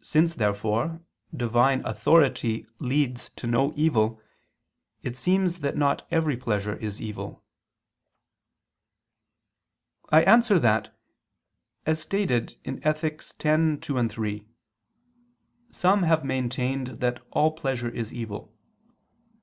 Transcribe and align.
Since, 0.00 0.36
therefore, 0.36 1.02
Divine 1.36 1.84
authority 1.84 2.66
leads 2.78 3.28
to 3.36 3.46
no 3.46 3.74
evil, 3.76 4.18
it 5.02 5.14
seems 5.14 5.58
that 5.58 5.76
not 5.76 6.06
every 6.10 6.38
pleasure 6.38 6.76
is 6.76 7.02
evil. 7.02 7.44
I 10.08 10.22
answer 10.22 10.58
that, 10.60 10.98
As 11.84 12.00
stated 12.00 12.58
in 12.64 12.82
Ethic. 12.82 13.12
x, 13.38 13.82
2, 13.82 14.08
3, 14.08 14.48
some 15.70 16.02
have 16.04 16.24
maintained 16.24 17.00
that 17.02 17.20
all 17.32 17.52
pleasure 17.52 17.90
is 17.90 18.10
evil. 18.10 18.54